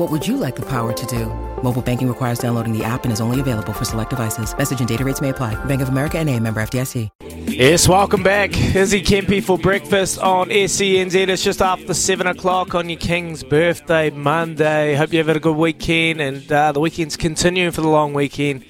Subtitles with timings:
[0.00, 1.26] What would you like the power to do?
[1.62, 4.56] Mobile banking requires downloading the app and is only available for select devices.
[4.56, 5.62] Message and data rates may apply.
[5.66, 7.10] Bank of America and a member FDIC.
[7.46, 8.58] Yes, welcome back.
[8.74, 11.28] Izzy Kempy for breakfast on SENZ.
[11.28, 14.94] It's just after 7 o'clock on your King's birthday Monday.
[14.94, 18.14] Hope you have had a good weekend and uh, the weekend's continuing for the long
[18.14, 18.64] weekend.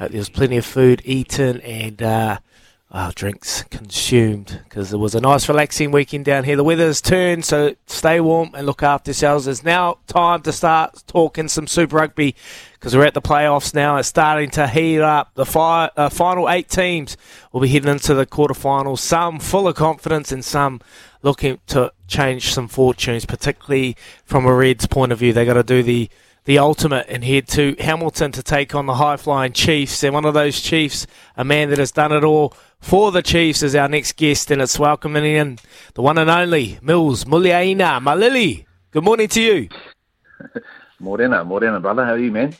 [0.00, 2.38] Hope there's plenty of food eaten and uh,
[2.92, 6.56] uh, drinks consumed because it was a nice relaxing weekend down here.
[6.56, 9.46] The weather's turned, so stay warm and look after yourselves.
[9.46, 12.36] It's now time to start talking some Super Rugby
[12.74, 13.96] because we're at the playoffs now.
[13.96, 15.30] It's starting to heat up.
[15.34, 17.16] The fi- uh, final eight teams
[17.50, 20.82] will be heading into the quarterfinals, some full of confidence and some
[21.22, 23.96] looking to change some fortunes, particularly
[24.26, 25.32] from a Reds point of view.
[25.32, 26.10] They've got to do the
[26.44, 30.02] the ultimate and head to Hamilton to take on the high flying Chiefs.
[30.02, 33.62] And one of those Chiefs, a man that has done it all for the Chiefs,
[33.62, 34.50] is our next guest.
[34.50, 35.58] And it's welcoming in
[35.94, 38.66] the one and only Mils Muliaina Malili.
[38.90, 39.68] Good morning to you.
[40.98, 42.04] Morena, Morena, brother.
[42.04, 42.54] How are you, man?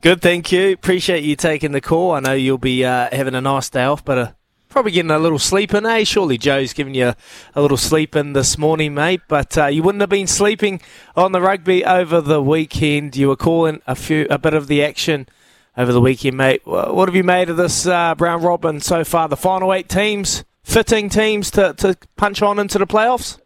[0.00, 0.72] Good, thank you.
[0.72, 2.12] Appreciate you taking the call.
[2.12, 4.32] I know you'll be uh, having a nice day off, but uh,
[4.68, 6.04] probably getting a little sleep in, eh?
[6.04, 7.14] Surely Joe's giving you
[7.54, 9.22] a little sleep in this morning, mate.
[9.28, 10.80] But uh, you wouldn't have been sleeping
[11.16, 13.16] on the rugby over the weekend.
[13.16, 15.28] You were calling a few, a bit of the action
[15.76, 16.62] over the weekend, mate.
[16.64, 19.28] What have you made of this uh, round robin so far?
[19.28, 23.38] The final eight teams, fitting teams to, to punch on into the playoffs.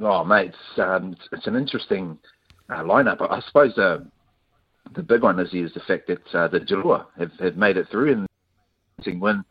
[0.00, 2.18] Oh, mate, it's, um, it's an interesting
[2.68, 3.26] uh, lineup.
[3.30, 3.98] I suppose uh,
[4.94, 7.88] the big one is, is the fact that uh, the Drua have, have made it
[7.90, 9.44] through and win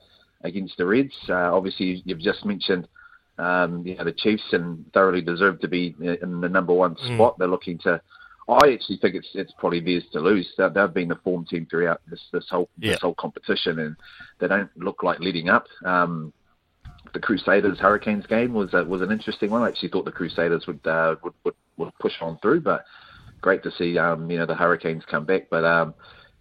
[0.45, 1.13] against the Reds.
[1.27, 2.87] Uh, obviously, you've just mentioned
[3.37, 7.15] um, you know, the Chiefs and thoroughly deserve to be in the number one mm.
[7.15, 7.37] spot.
[7.37, 8.01] They're looking to.
[8.47, 10.47] I actually think it's it's probably theirs to lose.
[10.57, 12.91] They've, they've been the form team throughout this this whole yeah.
[12.91, 13.95] this whole competition, and
[14.39, 15.65] they don't look like letting up.
[15.83, 16.31] Um,
[17.13, 19.63] the Crusaders Hurricanes game was was an interesting one.
[19.63, 22.85] I actually thought the Crusaders would uh, would, would would push on through, but
[23.41, 25.49] great to see um, you know the Hurricanes come back.
[25.49, 25.93] But um,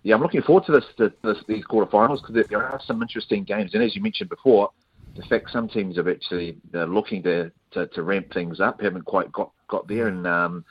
[0.04, 3.72] yeah, I'm looking forward to this, this these quarterfinals because there are some interesting games.
[3.72, 4.70] And as you mentioned before,
[5.16, 9.32] the fact some teams are actually looking to, to, to ramp things up haven't quite
[9.32, 10.64] got got there, and um,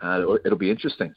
[0.00, 1.14] uh, it'll be interesting.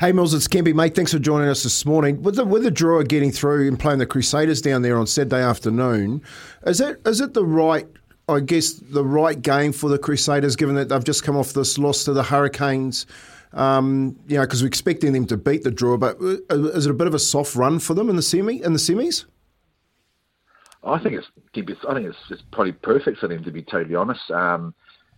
[0.00, 0.96] Hey Mils, it's Kempy, mate.
[0.96, 2.20] Thanks for joining us this morning.
[2.20, 5.42] With the with the Drua getting through and playing the Crusaders down there on Saturday
[5.42, 6.20] afternoon,
[6.66, 7.86] is it is it the right
[8.28, 11.78] I guess the right game for the Crusaders, given that they've just come off this
[11.78, 13.06] loss to the Hurricanes
[13.52, 16.90] um, you know, because we're expecting them to beat the Drua, but uh, is it
[16.90, 19.24] a bit of a soft run for them in the semi in the semis?
[20.84, 21.26] I think it's
[21.88, 24.30] I think it's, it's probably perfect for them to be totally honest.
[24.30, 24.74] Um,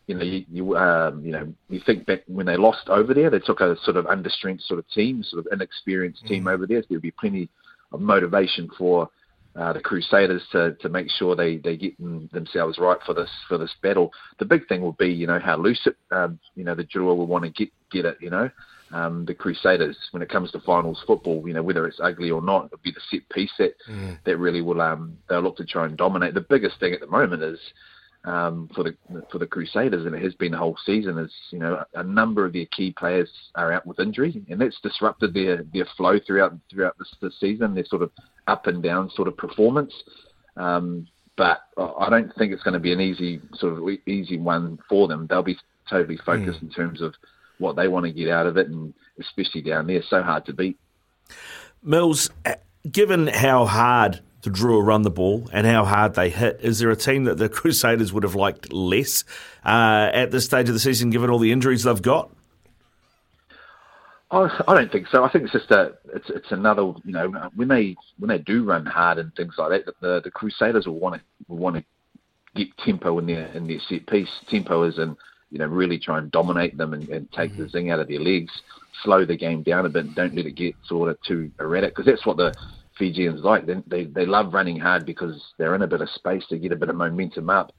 [0.07, 3.31] you know, you you, um, you know, you think back when they lost over there,
[3.31, 6.53] they took a sort of understrength sort of team, sort of inexperienced team mm.
[6.53, 6.83] over there.
[6.83, 7.49] So there'll be plenty
[7.93, 9.09] of motivation for
[9.56, 11.99] uh, the Crusaders to, to make sure they, they get
[12.33, 14.12] themselves right for this for this battle.
[14.38, 17.16] The big thing will be you know how loose it um, you know the Drua
[17.16, 18.19] will want to get get it.
[18.21, 18.50] You know
[18.93, 22.43] um, the Crusaders when it comes to finals football, you know whether it's ugly or
[22.43, 24.19] not, it'll be the set piece that mm.
[24.25, 26.34] that really will um, they'll look to try and dominate.
[26.34, 27.59] The biggest thing at the moment is
[28.25, 28.94] um, for the
[29.31, 31.19] for the Crusaders, and it has been the whole season.
[31.19, 34.81] Is you know a number of their key players are out with injury, and that's
[34.81, 37.75] disrupted their their flow throughout throughout this, this season.
[37.75, 38.10] Their sort of
[38.50, 39.93] up and down sort of performance.
[40.56, 41.06] Um,
[41.37, 45.09] but I don't think it's going to be an easy sort of easy one for
[45.09, 45.27] them.
[45.27, 45.57] They'll be
[45.89, 46.63] totally focused mm.
[46.65, 47.15] in terms of
[47.59, 50.53] what they want to get out of it, and especially down there, so hard to
[50.53, 50.78] beat.
[51.83, 52.28] Mils,
[52.91, 56.60] given how hard the Drua run the ball and how hard they hit.
[56.63, 59.25] Is there a team that the Crusaders would have liked less
[59.65, 62.30] uh, at this stage of the season, given all the injuries they've got?
[64.30, 65.24] I, I don't think so.
[65.24, 68.65] I think it's just a it's it's another you know when they when they do
[68.65, 71.84] run hard and things like that, the the Crusaders will want to will want to
[72.54, 74.28] get tempo in their in their set piece.
[74.48, 75.16] Tempo is in
[75.50, 77.65] you know really try and dominate them and, and take mm-hmm.
[77.65, 78.53] the zing out of their legs,
[79.03, 82.06] slow the game down a bit, don't let it get sort of too erratic because
[82.06, 82.54] that's what the
[82.97, 83.66] Fijians like.
[83.66, 86.72] They, they they love running hard because they're in a bit of space to get
[86.72, 87.72] a bit of momentum up.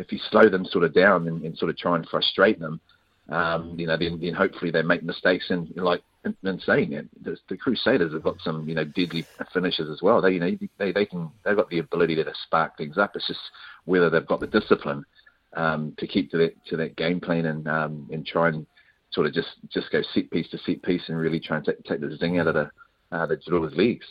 [0.00, 2.80] If you slow them sort of down and, and sort of try and frustrate them,
[3.28, 7.36] um, you know, then, then hopefully they make mistakes and like and saying it, the,
[7.48, 10.20] the, Crusaders have got some you know deadly finishes as well.
[10.20, 13.12] They you know they they can they've got the ability to spark things up.
[13.14, 13.40] It's just
[13.84, 15.04] whether they've got the discipline
[15.54, 18.66] um, to keep to that to that game plan and um, and try and
[19.12, 21.82] sort of just just go set piece to set piece and really try and take,
[21.84, 22.70] take the zing out of the
[23.12, 24.06] uh, the Drillers leagues.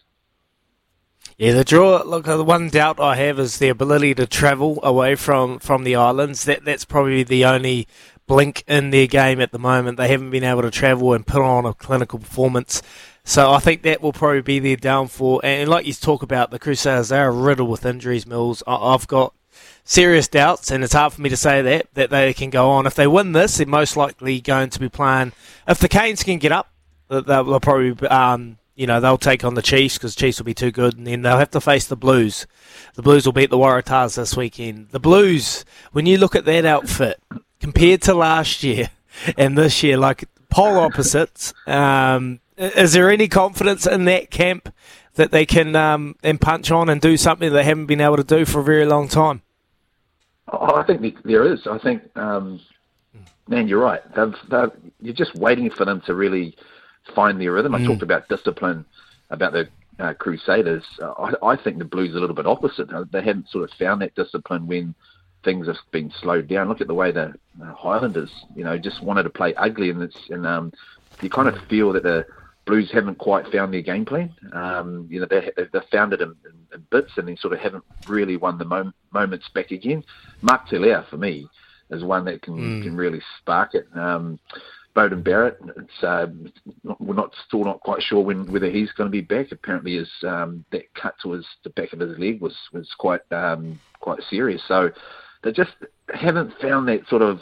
[1.37, 2.05] Yeah, the Drua.
[2.05, 5.95] Look, the one doubt I have is the ability to travel away from, from the
[5.95, 6.45] islands.
[6.45, 7.87] That that's probably the only
[8.27, 9.97] blink in their game at the moment.
[9.97, 12.81] They haven't been able to travel and put on a clinical performance.
[13.23, 15.41] So I think that will probably be their downfall.
[15.43, 18.63] And like you talk about, the Crusaders, they are riddled with injuries, Mils.
[18.67, 19.33] I've got
[19.85, 22.85] serious doubts, and it's hard for me to say that, that they can go on.
[22.85, 25.31] If they win this, they're most likely going to be playing.
[25.67, 26.69] If the Canes can get up,
[27.09, 30.71] they'll probably, um, you know, they'll take on the Chiefs because Chiefs will be too
[30.71, 32.47] good, and then they'll have to face the Blues.
[32.95, 34.89] The Blues will beat the Waratahs this weekend.
[34.89, 37.21] The Blues, when you look at that outfit,
[37.63, 38.89] compared to last year
[39.37, 41.53] and this year, like polar opposites.
[41.65, 44.73] Um, is there any confidence in that camp
[45.15, 48.23] that they can um, and punch on and do something they haven't been able to
[48.23, 49.41] do for a very long time?
[50.51, 51.65] Oh, I think there is.
[51.65, 52.59] I think, um,
[53.47, 54.01] man, you're right.
[54.13, 56.57] They've, they've, you're just waiting for them to really
[57.15, 57.73] find their rhythm.
[57.73, 57.87] I mm.
[57.87, 58.85] talked about discipline,
[59.29, 59.69] about the
[59.99, 60.83] uh, Crusaders.
[61.01, 62.89] Uh, I, I, think the Blues are a little bit opposite.
[63.11, 64.95] They haven't sort of found that discipline when
[65.43, 66.69] things have been slowed down.
[66.69, 70.17] Look at the way the Highlanders, you know, just wanted to play ugly, and it's
[70.29, 70.71] and um,
[71.21, 72.25] you kind of feel that the
[72.65, 74.33] Blues haven't quite found their game plan.
[74.53, 77.59] Um, you know, they they found it in, in, in, bits, and they sort of
[77.59, 80.01] haven't really won the mom- moments back again.
[80.41, 81.47] Mark Telea, for me,
[81.89, 82.83] is one that can mm.
[82.83, 83.85] can really spark it.
[83.95, 84.39] Um,
[84.95, 86.27] Beauden Barrett, it's uh,
[86.83, 89.51] not, we're not still not quite sure when whether he's going to be back.
[89.51, 93.29] Apparently, his um, that cut to his the back of his leg was was quite
[93.31, 94.61] um, quite serious.
[94.69, 94.89] So
[95.43, 95.71] they just
[96.13, 97.39] haven't found that sort of.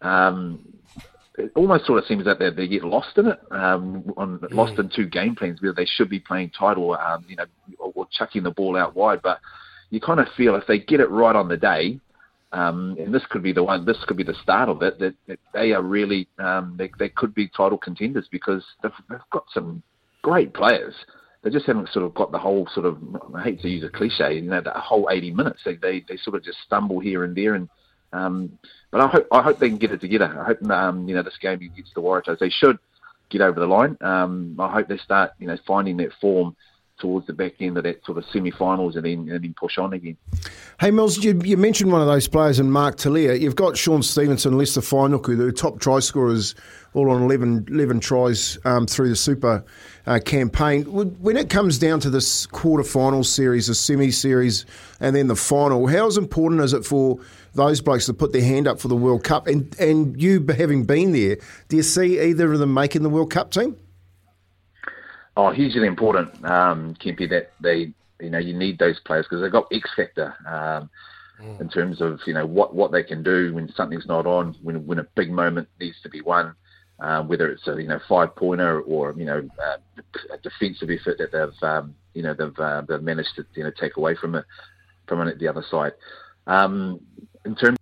[0.00, 0.60] Um,
[1.38, 4.52] it almost sort of seems that they, they get lost in it, um, on, mm.
[4.52, 7.46] lost in two game plans where they should be playing tight or um, you know
[7.78, 9.22] or, or chucking the ball out wide.
[9.22, 9.40] But
[9.90, 12.00] you kind of feel if they get it right on the day,
[12.52, 15.14] um, and this could be the one, this could be the start of it, that,
[15.26, 19.44] that they are really, um, they, they could be title contenders because they've, they've got
[19.52, 19.82] some
[20.20, 20.94] great players
[21.42, 22.98] they just haven't sort of got the whole sort of
[23.34, 25.60] I hate to use a cliche, you know, the whole 80 minutes.
[25.64, 27.68] They they, they sort of just stumble here and there, and
[28.12, 28.58] um,
[28.90, 30.36] but I hope I hope they can get it together.
[30.40, 32.78] I hope um, you know this game against the Waratahs, they should
[33.30, 33.96] get over the line.
[34.00, 36.54] Um, I hope they start you know finding that form
[37.02, 39.92] towards the back end of that sort of semi-finals and then and then push on
[39.92, 40.16] again.
[40.80, 43.38] Hey Mils, you, you mentioned one of those players in Mark Telea.
[43.38, 46.54] You've got Shaun Stevenson, Leicester Fainga'anuku, the top try scorers,
[46.94, 49.64] all on 11, 11 tries um, through the Super
[50.06, 50.84] uh, campaign.
[50.84, 54.64] When it comes down to this quarter-final series, the semi-series,
[55.00, 57.18] and then the final, how important is it for
[57.54, 59.48] those blokes to put their hand up for the World Cup?
[59.48, 61.36] And and you having been there,
[61.68, 63.76] do you see either of them making the World Cup team?
[65.36, 67.28] Oh, hugely important, um, Kempy.
[67.28, 70.90] That they, you know, you need those players because they've got X factor um,
[71.40, 71.60] mm.
[71.60, 74.86] in terms of you know what what they can do when something's not on, when
[74.86, 76.54] when a big moment needs to be won.
[77.00, 79.76] Um, whether it's a you know five pointer or you know uh,
[80.32, 83.72] a defensive effort that they've um, you know they've uh, they've managed to you know
[83.80, 84.44] take away from it
[85.08, 85.92] from it the other side.
[86.46, 87.00] Um,
[87.44, 87.78] in terms,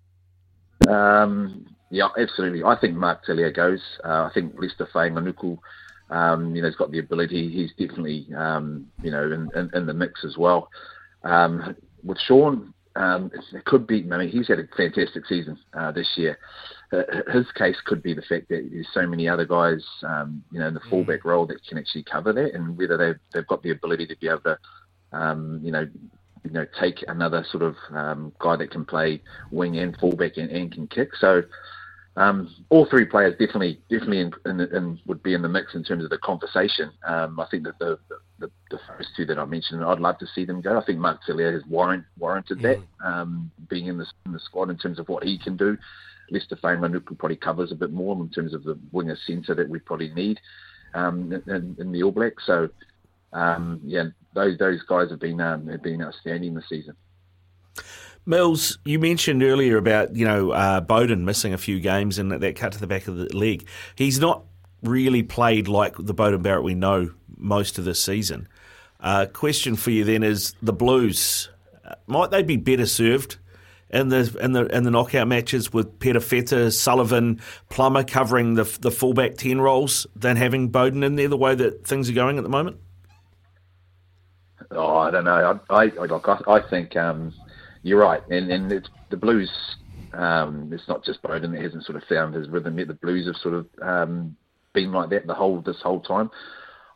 [0.88, 2.62] um, yeah, absolutely.
[2.62, 3.80] I think Mark Telea goes.
[4.04, 5.58] Uh, I think Lester Leicester Fainga'anuku,
[6.10, 7.50] um, you know, he's got the ability.
[7.50, 10.68] He's definitely um, you know in, in, in, the mix as well.
[11.22, 14.06] Um, with Shaun, um, it could be.
[14.12, 16.38] I mean, he's had a fantastic season uh, this year.
[16.92, 17.02] Uh,
[17.32, 20.66] his case could be the fact that there's so many other guys, um, you know,
[20.66, 20.90] in the mm.
[20.90, 24.16] fullback role that can actually cover that, and whether they've they've got the ability to
[24.16, 24.58] be able to,
[25.12, 25.86] um, you know,
[26.44, 30.50] you know, take another sort of um, guy that can play wing and fullback and,
[30.50, 31.10] and can kick.
[31.20, 31.42] So
[32.20, 35.82] um, all three players definitely definitely in, in, in, would be in the mix in
[35.82, 36.90] terms of the conversation.
[37.06, 37.98] Um, I think that the,
[38.38, 40.78] the, the first two that I mentioned, I'd love to see them go.
[40.78, 43.06] I think Mark Telea has warrant, warranted that mm.
[43.06, 45.78] um, being in the, in the squad in terms of what he can do.
[46.30, 49.78] Leicester Fainga'anuku probably covers a bit more in terms of the winger centre that we
[49.78, 50.38] probably need
[50.92, 52.44] um, in, in, the All Blacks.
[52.44, 52.68] So
[53.32, 56.96] um, yeah, those those guys have been um, have been outstanding this season.
[58.26, 62.56] Mils, you mentioned earlier about you know uh, Beauden missing a few games and that,
[62.56, 63.66] cut to the back of the leg.
[63.96, 64.44] He's not
[64.82, 68.48] really played like the Beauden Barrett we know most of this season.
[69.00, 71.48] Uh, question for you then is the Blues
[71.84, 73.38] uh, might they be better served
[73.90, 78.64] in the in the in the knockout matches with Peter Perofeta, Sullivan, Plummer covering the
[78.80, 82.38] the fullback ten roles than having Beauden in there the way that things are going
[82.38, 82.76] at the moment?
[84.70, 85.60] Oh, I don't know.
[85.68, 87.34] I, I, I, I think um,
[87.82, 89.50] you're right, and and it's the Blues.
[90.12, 92.88] Um, it's not just Beauden that hasn't sort of found his rhythm yet.
[92.88, 94.36] The Blues have sort of um,
[94.74, 96.30] been like that the whole this whole time.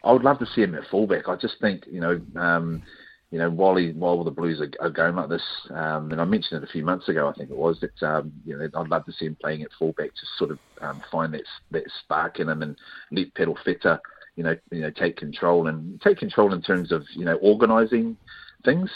[0.02, 1.28] I would love to see him at fullback.
[1.28, 2.20] I just think you know.
[2.36, 2.82] Um,
[3.30, 6.24] you know, while he, while the Blues are, are going like this, um, and I
[6.24, 8.88] mentioned it a few months ago, I think it was that um, you know I'd
[8.88, 12.38] love to see him playing at fullback to sort of um, find that that spark
[12.38, 12.78] in him and
[13.10, 13.98] let Perofeta,
[14.36, 18.16] you know, you know, take control and take control in terms of you know organising
[18.64, 18.88] things.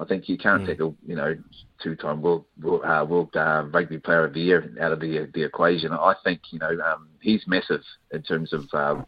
[0.00, 0.66] I think you can't mm.
[0.66, 1.36] take a you know
[1.82, 5.44] two-time world world, uh, world uh, rugby player of the year out of the the
[5.44, 5.92] equation.
[5.92, 9.06] I think you know um, he's massive in terms of um,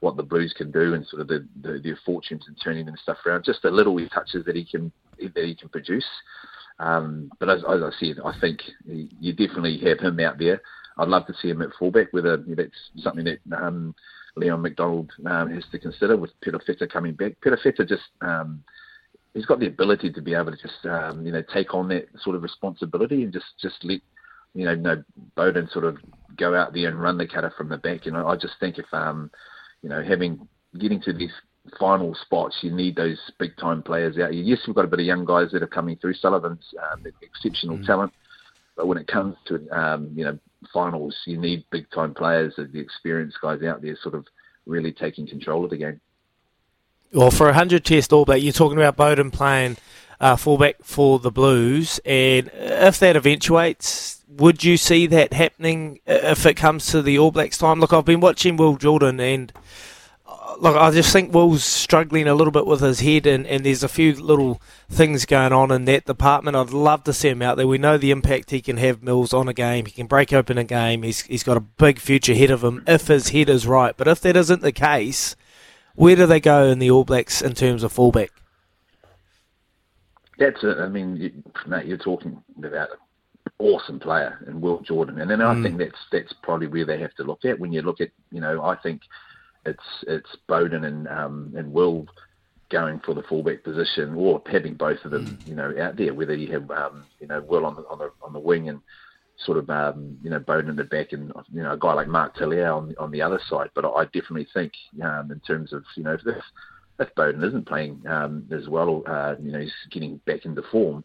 [0.00, 2.98] what the Blues can do and sort of the, the their fortunes and turning and
[2.98, 3.44] stuff around.
[3.44, 6.06] Just the little touches that he can that he can produce.
[6.78, 10.62] Um, but as, as, I said, I think you definitely have him out there.
[10.98, 13.94] I'd love to see him at fullback, whether that's something that um,
[14.36, 17.34] Leon MacDonald um, has to consider with Perofeta coming back.
[17.44, 18.64] Perofeta just um,
[19.34, 22.06] he's got the ability to be able to just um, you know take on that
[22.22, 24.00] sort of responsibility and just just let
[24.54, 25.02] you know, no
[25.36, 25.96] Beauden sort of
[26.36, 28.06] go out there and run the cutter from the back.
[28.06, 29.30] You know, I just think if um,
[29.82, 30.46] you know, having
[30.78, 31.32] getting to these
[31.78, 34.42] final spots, you need those big time players out here.
[34.42, 36.14] Yes, we've got a bit of young guys that are coming through.
[36.14, 37.86] Sullivan's um, exceptional mm.
[37.86, 38.12] talent,
[38.76, 40.38] but when it comes to um, you know
[40.72, 44.26] finals, you need big time players, the experienced guys out there, sort of
[44.66, 46.00] really taking control of the game.
[47.14, 49.76] Well, for a hundred test All Black, you're talking about Beauden playing
[50.18, 56.46] uh, fullback for the Blues, and if that eventuates, would you see that happening if
[56.46, 57.80] it comes to the All Blacks time?
[57.80, 59.52] Look, I've been watching Will Jordan, and
[60.26, 63.66] uh, look, I just think Will's struggling a little bit with his head, and, and
[63.66, 66.56] there's a few little things going on in that department.
[66.56, 67.68] I'd love to see him out there.
[67.68, 69.84] We know the impact he can have, Mils, on a game.
[69.84, 71.02] He can break open a game.
[71.02, 73.94] He's he's got a big future ahead of him if his head is right.
[73.94, 75.36] But if that isn't the case,
[75.94, 78.30] where do they go in the All Blacks in terms of fullback?
[80.38, 80.78] That's it.
[80.78, 81.32] I mean, you,
[81.66, 85.58] mate, you're talking about an awesome player in Will Jordan, and then mm.
[85.58, 88.10] I think that's that's probably where they have to look at when you look at
[88.30, 89.02] you know I think
[89.66, 92.06] it's it's Beauden and um, and Will
[92.70, 95.46] going for the fullback position or having both of them mm.
[95.46, 98.10] you know out there whether you have um, you know Will on the on the
[98.22, 98.80] on the wing and
[99.44, 102.08] sort of um, you know Beauden in the back and you know a guy like
[102.08, 104.72] Mark Tele'a on on the other side but I definitely think
[105.02, 106.20] um, in terms of you know if
[106.98, 111.04] if Beauden isn't playing um, as well uh, you know he's getting back into form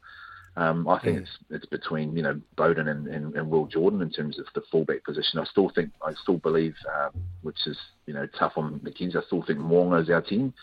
[0.58, 1.22] um, I think mm.
[1.22, 4.64] it's it's between you know Beauden and, and, and, Will Jordan in terms of the
[4.72, 5.40] fullback position.
[5.40, 7.12] I still think I still believe, um,
[7.44, 7.78] which is
[8.08, 9.18] you know tough on McKenzie.
[9.18, 10.56] I still think Mo'unga is our team.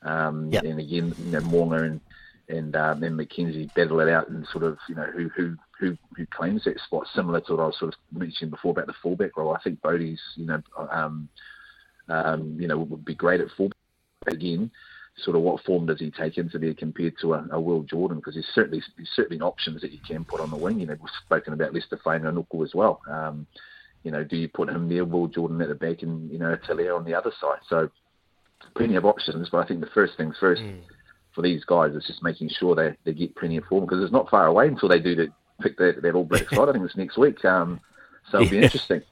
[0.00, 0.64] Um, yep.
[0.64, 2.00] And again, you know Mo'unga and
[2.48, 5.96] and um, then McKenzie battle it out and sort of you know who who who
[6.16, 7.06] who claims that spot.
[7.14, 9.54] Similar to what I was sort of mentioning before about the fullback role.
[9.54, 11.28] I think Bodie's you know um,
[12.08, 13.76] um, you know would be great at fullback
[14.26, 14.70] again
[15.18, 18.18] sort of what form does he take into there compared to a, a Will Jordan?
[18.18, 20.80] Because there's certainly there's certainly options that you can put on the wing.
[20.80, 23.00] You know, we've spoken about Lester Fain and Fainga'anuku as well.
[23.08, 23.46] Um,
[24.02, 26.56] you know, do you put him there, Will Jordan at the back, and you know,
[26.68, 27.60] Tele'a on the other side?
[27.68, 27.90] So
[28.76, 29.48] plenty of options.
[29.50, 30.80] But I think the first things first mm.
[31.34, 34.12] for these guys is just making sure they, they get plenty of form because it's
[34.12, 35.28] not far away until they do to
[35.60, 36.58] pick that, that All Black side.
[36.68, 37.44] I think it's next week.
[37.44, 37.80] Um,
[38.30, 39.02] so it'll be interesting.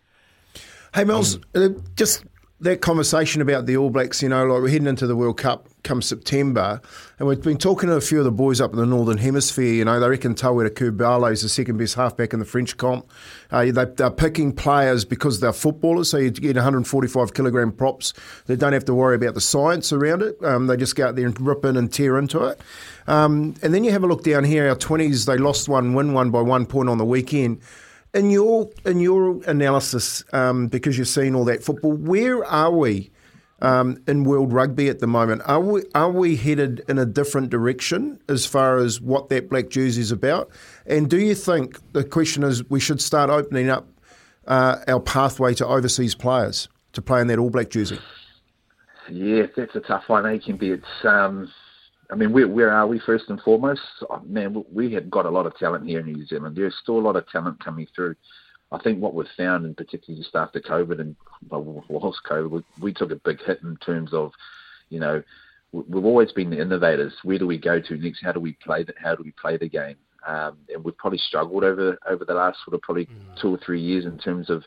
[0.95, 2.25] Hey, Mils, um, uh, just
[2.63, 5.69] that conversation about the All Blacks, you know, like we're heading into the World Cup
[5.83, 6.81] come September,
[7.19, 9.75] and we've been talking to a few of the boys up in the Northern Hemisphere,
[9.75, 13.05] you know, they reckon Tawera Kerr-Barlow is the second best halfback in the French comp.
[13.51, 18.15] Uh, they, are picking players because they're footballers, so you get 145 kilogram props.
[18.47, 20.37] They don't have to worry about the science around it.
[20.45, 22.61] Um, they just go out there and rip in and tear into it.
[23.09, 26.13] Um, and then you have a look down here, our 20s, they lost one, win
[26.13, 27.61] one by one point on the weekend.
[28.15, 33.11] In your in your analysis, um, because you've seen all that football, where are we
[33.63, 35.41] um, in world rugby at the moment?
[35.47, 39.71] Are we are we headed in a different direction as far as what that black
[39.71, 40.51] jersey is about?
[40.85, 43.87] And do you think the question is we should start opening up
[44.47, 47.99] uh, our pathway to overseas players to play in that All Black jersey?
[49.11, 50.27] Yeah, that's a tough one.
[50.27, 50.73] It can be.
[50.73, 51.51] It's um,
[52.13, 53.81] I mean, where, where are we first and foremost?
[54.11, 56.55] Oh, man, we have got a lot of talent here in New Zealand.
[56.55, 58.17] There's still a lot of talent coming through.
[58.71, 61.17] I think what we've found, and particularly just after COVID and
[61.49, 64.31] well, whilst COVID, we, we took a big hit in terms of,
[64.91, 65.23] you know,
[65.73, 67.15] we've always been the innovators.
[67.23, 68.23] Where do we go to next?
[68.23, 69.97] How do we play the, How do we play the game?
[70.27, 73.41] Um, and we've probably struggled over over the last sort of probably mm.
[73.41, 74.65] two or three years in terms of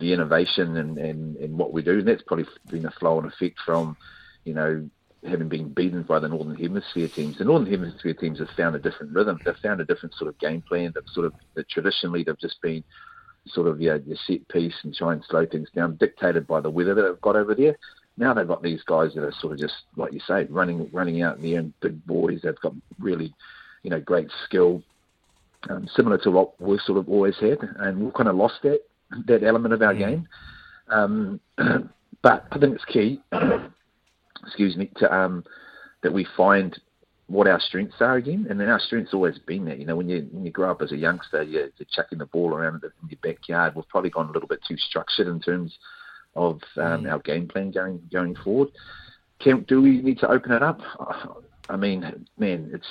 [0.00, 2.00] the innovation and, and, and what we do.
[2.00, 3.96] And that's probably been a flow and effect from,
[4.44, 4.88] you know,
[5.26, 7.38] having been beaten by the Northern Hemisphere teams.
[7.38, 9.38] The Northern Hemisphere teams have found a different rhythm.
[9.44, 10.92] They've found a different sort of game plan.
[10.94, 12.84] They've sort of traditionally they've just been
[13.46, 16.70] sort of yeah, your set piece and try and slow things down, dictated by the
[16.70, 17.76] weather that they've got over there.
[18.16, 21.22] now they've got these guys that are sort of just like you say, running running
[21.22, 22.40] out in the end, big boys.
[22.42, 23.34] They've got really,
[23.82, 24.82] you know, great skill,
[25.68, 28.80] um, similar to what we've sort of always had, and we've kind of lost that
[29.26, 29.98] that element of our mm.
[29.98, 30.28] game.
[30.88, 31.40] Um,
[32.22, 33.20] but I think it's key.
[34.46, 35.44] Excuse me, to um,
[36.02, 36.78] that we find
[37.28, 39.76] what our strengths are again, and then our strengths always been there.
[39.76, 42.26] You know, when you when you grow up as a youngster, you're, you're chucking the
[42.26, 43.74] ball around in, your backyard.
[43.74, 45.76] We've probably gone a little bit too structured in terms
[46.34, 47.12] of um, mm.
[47.12, 48.68] our game plan going going forward.
[49.40, 50.80] Can, do we need to open it up?
[51.68, 52.86] I mean, man, it's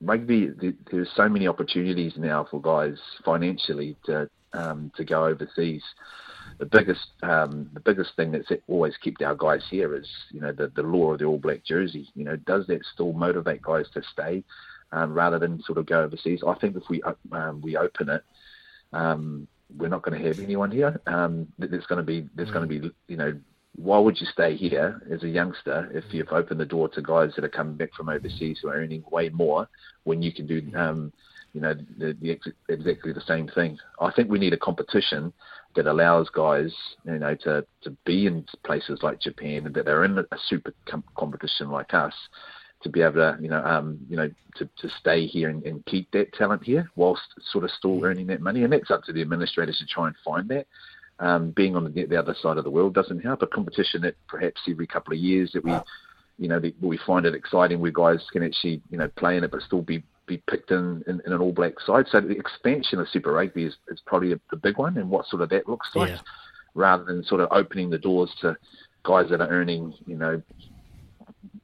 [0.00, 0.50] rugby.
[0.90, 5.82] There's so many opportunities now for guys financially to um, to go overseas
[6.58, 10.52] the biggest um, the biggest thing that's always kept our guys here is you know
[10.52, 12.08] the the law of the All Black jersey.
[12.14, 14.44] You know, does that still motivate guys to stay
[14.92, 16.42] um, rather than sort of go overseas?
[16.46, 17.02] I think if we
[17.32, 18.22] um, we open it,
[18.92, 21.00] um, we're not going to have anyone here.
[21.06, 23.38] Um, there's going to be there's going to be you know
[23.76, 27.30] why would you stay here as a youngster if you've opened the door to guys
[27.36, 29.68] that are coming back from overseas who are earning way more
[30.04, 31.12] when you can do um,
[31.52, 32.38] you know the, the
[32.68, 33.78] exactly the same thing.
[34.00, 35.32] I think we need a competition
[35.78, 40.04] that allows guys, you know, to, to be in places like Japan and that they're
[40.04, 42.14] in a super com- competition like us,
[42.82, 45.86] to be able to, you know, um, you know, to, to stay here and, and
[45.86, 48.64] keep that talent here whilst sort of still earning that money.
[48.64, 50.66] And that's up to the administrators to try and find that.
[51.20, 53.42] Um, being on the, the other side of the world doesn't help.
[53.42, 55.72] A competition that perhaps every couple of years that we,
[56.38, 59.44] you know, the, we find it exciting where guys can actually, you know, play in
[59.44, 62.06] it but still be be picked in, in, in, an All Black side.
[62.10, 65.26] So the expansion of Super Rugby is, is probably a, the big one, and what
[65.26, 66.18] sort of that looks like, yeah.
[66.74, 68.56] rather than sort of opening the doors to
[69.02, 70.40] guys that are earning, you know,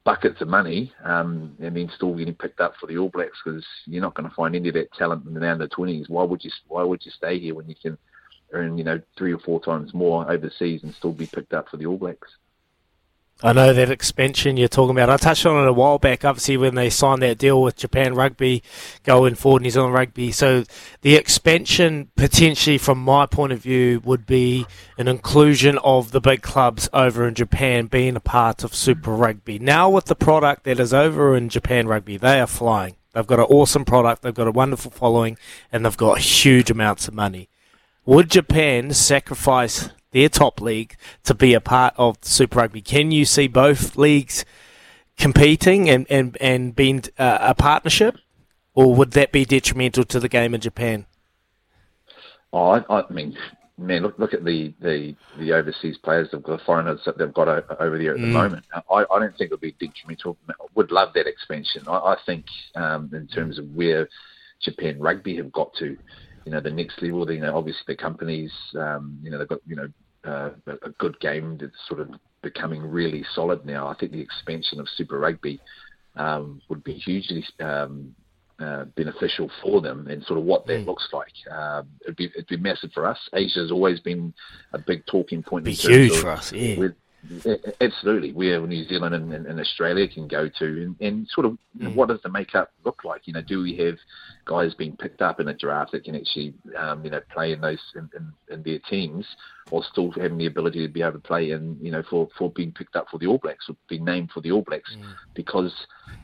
[0.03, 3.65] buckets of money, um, and then still getting picked up for the All Blacks because
[3.85, 6.09] you're not going to find any of that talent in the under 20s.
[6.09, 7.97] Why would you Why would you stay here when you can
[8.51, 11.77] earn, you know, three or four times more overseas and still be picked up for
[11.77, 12.29] the All Blacks?
[13.43, 15.09] I know that expansion you're talking about.
[15.09, 18.15] I touched on it a while back, obviously, when they signed that deal with Japan
[18.15, 18.63] Rugby
[19.03, 20.31] going forward, New Zealand Rugby.
[20.31, 20.63] So
[21.01, 24.65] the expansion, potentially, from my point of view, would be
[24.97, 29.59] an inclusion of the big clubs over in Japan being a part of Super Rugby.
[29.59, 32.95] Now, with the product that is over in Japan Rugby, they are flying.
[33.11, 35.37] They've got an awesome product, they've got a wonderful following,
[35.73, 37.49] and they've got huge amounts of money.
[38.05, 42.81] Would Japan sacrifice their top league to be a part of Super Rugby.
[42.81, 44.45] Can you see both leagues
[45.17, 48.15] competing and, and, and being uh, a partnership,
[48.73, 51.05] or would that be detrimental to the game in Japan?
[52.53, 53.37] Oh, I, I mean,
[53.77, 57.49] man, look look at the, the, the overseas players, they've foreigners that they've got
[57.81, 58.21] over there at mm.
[58.21, 58.65] the moment.
[58.73, 60.37] I, I don't think it would be detrimental.
[60.49, 61.83] I would love that expansion.
[61.89, 64.07] I, I think um, in terms of where
[64.61, 65.97] Japan rugby have got to,
[66.45, 67.29] you know, the next level.
[67.29, 69.89] You know, obviously the companies, um, you know, they've got you know
[70.25, 72.09] uh, a good game that's sort of
[72.41, 73.87] becoming really solid now.
[73.87, 75.59] I think the expansion of Super Rugby
[76.15, 78.15] um, would be hugely um,
[78.59, 80.85] uh, beneficial for them and sort of what that mm.
[80.85, 81.33] looks like.
[81.51, 83.17] Um, it'd be it'd be massive for us.
[83.33, 84.33] Asia has always been
[84.73, 85.65] a big talking point.
[85.65, 86.87] Be huge for us, yeah.
[87.81, 91.57] Absolutely, where New Zealand and, and, and Australia can go to, and, and sort of
[91.77, 91.95] mm.
[91.95, 93.21] what does the makeup look like?
[93.25, 93.95] You know, do we have
[94.45, 97.61] guys being picked up in a draft that can actually, um, you know, play in
[97.61, 99.25] those in, in, in, their teams,
[99.71, 102.51] or still having the ability to be able to play in, you know, for, for
[102.51, 105.13] being picked up for the All Blacks or being named for the All Blacks mm.
[105.33, 105.73] because,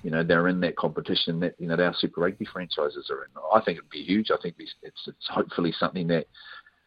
[0.03, 3.31] you know, they're in that competition that you know our Super Rugby franchises are in.
[3.53, 4.31] I think it'd be huge.
[4.31, 6.27] I think it's it's, it's hopefully something that,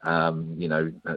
[0.02, 0.92] um, you know.
[1.06, 1.16] Uh,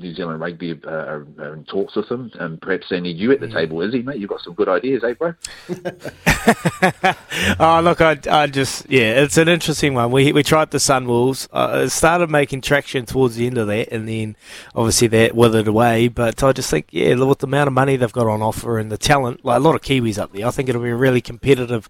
[0.00, 3.32] New Zealand Rugby uh, are, are, in talks with them, and perhaps they need you
[3.32, 3.52] at the mm.
[3.52, 4.18] table, Izzy, mate.
[4.18, 5.34] You've got some good ideas, eh, bro?
[7.60, 10.10] oh, look, I, I just, yeah, it's an interesting one.
[10.10, 11.48] We we tried the Sunwolves.
[11.52, 14.36] Uh, it started making traction towards the end of that, and then
[14.74, 16.08] obviously that withered away.
[16.08, 18.90] But I just think, yeah, with the amount of money they've got on offer and
[18.90, 21.20] the talent, like a lot of Kiwis up there, I think it'll be a really
[21.20, 21.88] competitive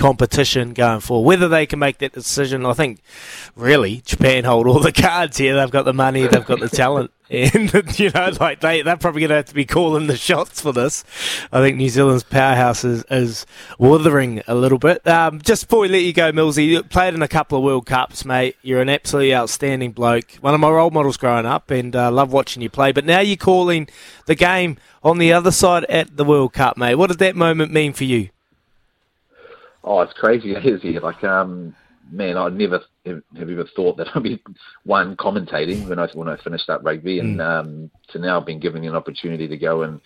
[0.00, 1.26] competition going forward.
[1.26, 3.00] Whether they can make that decision, I think
[3.54, 5.54] really Japan hold all the cards here.
[5.54, 7.12] They've got the money, they've got the talent.
[7.30, 10.60] And you know, like they they're probably going to have to be calling the shots
[10.60, 11.04] for this.
[11.52, 13.46] I think New Zealand's powerhouse is, is
[13.78, 15.06] withering a little bit.
[15.06, 17.86] Um, just before we let you go, Millsy, you played in a couple of World
[17.86, 18.56] Cups, mate.
[18.62, 20.32] You're an absolutely outstanding bloke.
[20.40, 22.90] One of my role models growing up, and uh, love watching you play.
[22.90, 23.88] But now you're calling
[24.26, 26.96] the game on the other side at the World Cup, mate.
[26.96, 28.30] What did that moment mean for you?
[29.84, 31.02] Oh, it's crazy, is it?
[31.02, 31.76] Like, um,
[32.10, 34.42] man, I never have, have ever thought that I'd be
[34.84, 37.44] one commentating when I when I finished up rugby, and mm.
[37.44, 40.00] um, to now being given an opportunity to go and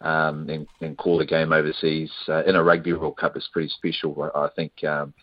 [0.00, 3.68] um, and, and call the game overseas uh, in a rugby World Cup is pretty
[3.68, 4.30] special.
[4.34, 5.14] I, I think, um,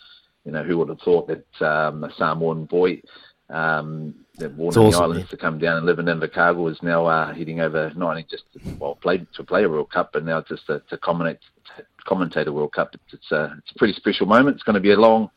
[0.45, 3.01] you know, who would have thought that um, a Samoan boy
[3.49, 5.27] um, that born It's in awesome, the islands man.
[5.27, 8.43] to come down and live in Invercargill is now uh, heading over not only just
[8.53, 11.39] to, well play to play a World Cup, but now just to, to commentate
[11.77, 12.93] to commentate a World Cup.
[12.93, 14.55] It's it's a it's a pretty special moment.
[14.55, 15.29] It's going to be a long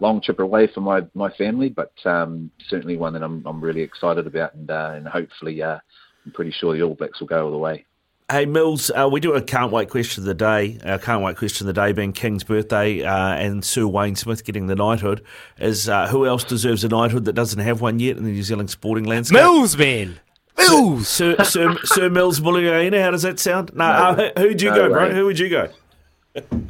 [0.00, 3.82] long trip away for my my family, but um, certainly one that I'm I'm really
[3.82, 5.78] excited about, and uh, and hopefully uh,
[6.24, 7.84] I'm pretty sure the All Blacks will go all the way.
[8.28, 10.80] Hey Mils, uh, we do a can't wait question of the day.
[10.84, 14.44] Our can't wait question of the day being King's birthday uh, and Sir Wayne Smith
[14.44, 15.22] getting the knighthood.
[15.60, 18.42] Is uh, who else deserves a knighthood that doesn't have one yet in the New
[18.42, 19.40] Zealand sporting landscape?
[19.40, 20.18] Mils, man.
[20.58, 21.06] Mils.
[21.06, 23.70] Sir, Sir, Sir Mils Muliaina, how does that sound?
[23.74, 25.10] No, uh, who- who'd you No go, bro?
[25.12, 25.68] Who would you go?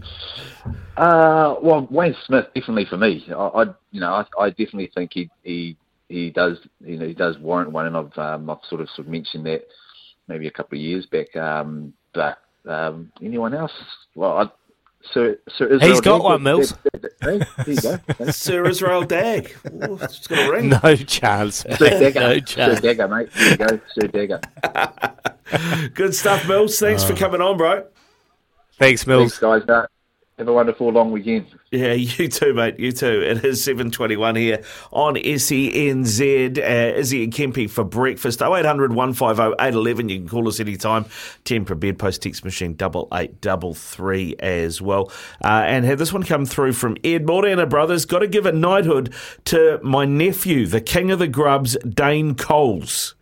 [0.97, 3.25] Uh, well, Wayne Smith definitely for me.
[3.31, 5.77] I, I you know, I, I definitely think he he
[6.09, 9.07] he does you know he does warrant one, and I've um, I've sort of sort
[9.07, 9.67] of mentioned that
[10.29, 11.35] maybe a couple of years back.
[11.37, 13.73] Um, but um, anyone else?
[14.15, 14.51] Well, I,
[15.13, 15.91] Sir Sir Israel.
[15.93, 16.73] He's got Dagg, one, Mils.
[16.93, 18.31] that- that- hey, there you go.
[18.33, 19.55] Sir Israel Dagg.
[19.67, 20.71] Ooh, it's got a ring.
[20.83, 21.57] No chance.
[21.57, 22.81] Sir Dagger, no Sir.
[22.81, 23.29] Dagger, mate.
[23.35, 24.41] There you go, Sir Dagger.
[25.95, 26.79] Good stuff, Mils.
[26.79, 27.85] Thanks for coming on, bro.
[28.79, 29.39] Thanks, Thanks, Mils.
[29.39, 29.87] guys.
[30.39, 31.47] Have a wonderful long weekend.
[31.71, 32.79] Yeah, you too, mate.
[32.79, 33.23] You too.
[33.23, 36.59] It is 7.21 here on SENZ.
[36.59, 38.43] Uh, Izzy and Kempy for breakfast.
[38.43, 40.09] 0800 150 811.
[40.11, 41.07] You can call us anytime.
[41.45, 45.11] 10 per bedpost text machine, double eight double three as well.
[45.43, 48.05] Uh, and had this one come through from Ed Morena Brothers.
[48.05, 49.15] Got to give a knighthood
[49.47, 53.15] to my nephew, the king of the grubs, Dane Coles.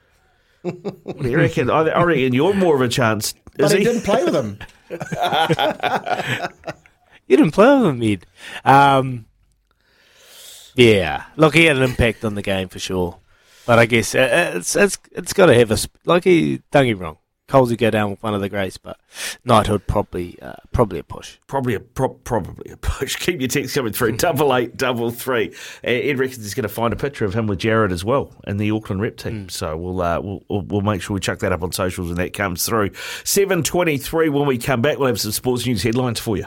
[0.62, 1.70] what do you reckon?
[1.70, 3.34] I, I reckon you're more of a chance.
[3.56, 4.58] But Is he didn't play with him.
[7.26, 8.26] You didn't play with him, Ed.
[8.64, 9.26] Um,
[10.74, 13.18] yeah, look, he had an impact on the game for sure.
[13.66, 16.84] But I guess uh, it's it's it's got to have a sp- like he don't
[16.84, 17.18] get me wrong.
[17.46, 18.98] Coles would go down with one of the greats, but
[19.44, 21.38] knighthood probably uh, probably a push.
[21.46, 23.16] Probably a pro- probably a push.
[23.20, 24.16] Keep your texts coming through.
[24.16, 25.54] Double eight, double three.
[25.82, 28.34] Uh, Ed reckons he's going to find a picture of him with Jared as well
[28.46, 29.48] in the Auckland rep team.
[29.48, 32.16] So we'll, uh, we'll we'll we'll make sure we chuck that up on socials when
[32.16, 32.90] that comes through.
[33.24, 34.28] Seven twenty three.
[34.28, 36.46] When we come back, we'll have some sports news headlines for you.